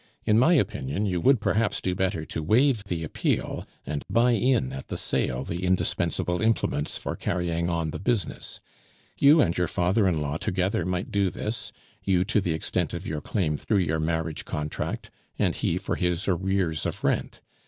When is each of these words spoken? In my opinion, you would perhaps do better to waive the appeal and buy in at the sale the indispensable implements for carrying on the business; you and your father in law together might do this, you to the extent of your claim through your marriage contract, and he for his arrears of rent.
In 0.25 0.39
my 0.39 0.53
opinion, 0.53 1.05
you 1.05 1.21
would 1.21 1.39
perhaps 1.39 1.79
do 1.79 1.93
better 1.93 2.25
to 2.25 2.41
waive 2.41 2.85
the 2.85 3.03
appeal 3.03 3.67
and 3.85 4.03
buy 4.09 4.31
in 4.31 4.73
at 4.73 4.87
the 4.87 4.97
sale 4.97 5.43
the 5.43 5.63
indispensable 5.63 6.41
implements 6.41 6.97
for 6.97 7.15
carrying 7.15 7.69
on 7.69 7.91
the 7.91 7.99
business; 7.99 8.59
you 9.19 9.41
and 9.41 9.55
your 9.55 9.67
father 9.67 10.07
in 10.07 10.19
law 10.19 10.37
together 10.37 10.85
might 10.85 11.11
do 11.11 11.29
this, 11.29 11.71
you 12.03 12.25
to 12.25 12.41
the 12.41 12.55
extent 12.55 12.95
of 12.95 13.05
your 13.05 13.21
claim 13.21 13.57
through 13.57 13.77
your 13.77 13.99
marriage 13.99 14.43
contract, 14.43 15.11
and 15.37 15.57
he 15.57 15.77
for 15.77 15.95
his 15.95 16.27
arrears 16.27 16.87
of 16.87 17.03
rent. 17.03 17.39